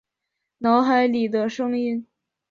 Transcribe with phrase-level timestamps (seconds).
[0.57, 2.07] 脑海里的声音